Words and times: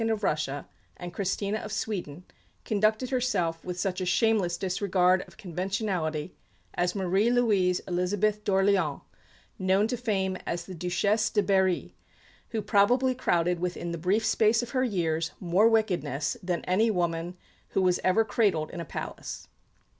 of 0.09 0.23
Russia 0.23 0.67
and 0.97 1.13
Christina 1.13 1.59
of 1.59 1.71
Sweden, 1.71 2.23
conducted 2.65 3.11
herself 3.11 3.63
with 3.63 3.79
such 3.79 4.01
a 4.01 4.05
shameless 4.07 4.57
disregard 4.57 5.21
of 5.27 5.37
conventionality 5.37 6.33
as 6.73 6.95
Marie 6.95 7.29
Louise 7.29 7.81
Elizabeth 7.81 8.43
d'Orléans, 8.43 9.01
known 9.59 9.87
to 9.87 9.95
fame 9.95 10.37
as 10.47 10.65
the 10.65 10.73
Duchesse 10.73 11.29
de 11.29 11.43
Berry, 11.43 11.93
who 12.49 12.63
probably 12.63 13.13
crowded 13.13 13.59
within 13.59 13.91
the 13.91 13.97
brief 13.99 14.25
space 14.25 14.63
of 14.63 14.71
her 14.71 14.83
years 14.83 15.33
more 15.39 15.69
wickedness 15.69 16.35
than 16.41 16.65
any 16.65 16.89
woman 16.89 17.37
who 17.69 17.81
was 17.83 17.99
ever 18.03 18.25
cradled 18.25 18.71
in 18.71 18.79
a 18.79 18.85
palace. 18.85 19.49